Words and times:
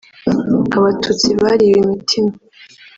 Abatutsi 0.77 1.29
bariwe 1.43 1.75
imitima 1.83 2.33